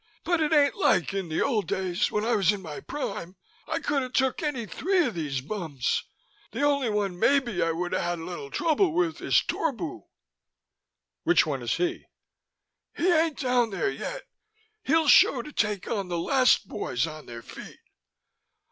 "But 0.23 0.41
it 0.41 0.51
ain't 0.51 0.73
like 0.73 1.13
in 1.13 1.29
the 1.29 1.43
old 1.43 1.67
days 1.67 2.09
when 2.09 2.25
I 2.25 2.33
was 2.33 2.51
in 2.51 2.63
my 2.63 2.79
prime. 2.79 3.35
I 3.67 3.77
could've 3.77 4.13
took 4.13 4.41
any 4.41 4.65
three 4.65 5.05
of 5.05 5.13
these 5.13 5.41
bums. 5.41 6.05
The 6.53 6.63
only 6.63 6.89
one 6.89 7.19
maybe 7.19 7.61
I 7.61 7.69
woulda 7.71 8.01
had 8.01 8.17
a 8.17 8.23
little 8.23 8.49
trouble 8.49 8.93
with 8.93 9.21
is 9.21 9.43
Torbu." 9.43 10.07
"Which 11.21 11.45
one 11.45 11.61
is 11.61 11.75
he?" 11.75 12.05
"He 12.97 13.11
ain't 13.13 13.37
down 13.37 13.69
there 13.69 13.91
yet; 13.91 14.23
he'll 14.83 15.07
show 15.07 15.43
to 15.43 15.51
take 15.53 15.87
on 15.87 16.07
the 16.07 16.17
last 16.17 16.67
boys 16.67 17.05
on 17.05 17.27
their 17.27 17.43
feet." 17.43 17.77